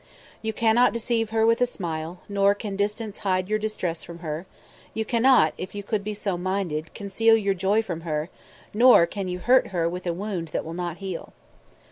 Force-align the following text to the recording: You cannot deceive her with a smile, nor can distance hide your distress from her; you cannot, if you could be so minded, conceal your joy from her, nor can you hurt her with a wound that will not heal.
You 0.41 0.51
cannot 0.51 0.93
deceive 0.93 1.29
her 1.29 1.45
with 1.45 1.61
a 1.61 1.67
smile, 1.67 2.21
nor 2.27 2.55
can 2.55 2.75
distance 2.75 3.19
hide 3.19 3.47
your 3.47 3.59
distress 3.59 4.03
from 4.03 4.17
her; 4.25 4.47
you 4.95 5.05
cannot, 5.05 5.53
if 5.59 5.75
you 5.75 5.83
could 5.83 6.03
be 6.03 6.15
so 6.15 6.39
minded, 6.39 6.95
conceal 6.95 7.37
your 7.37 7.53
joy 7.53 7.83
from 7.83 8.01
her, 8.01 8.31
nor 8.73 9.05
can 9.05 9.27
you 9.27 9.37
hurt 9.37 9.67
her 9.67 9.87
with 9.87 10.07
a 10.07 10.13
wound 10.13 10.47
that 10.53 10.65
will 10.65 10.73
not 10.73 10.97
heal. 10.97 11.33